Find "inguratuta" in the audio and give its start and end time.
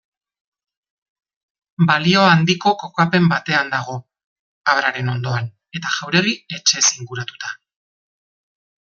6.97-7.53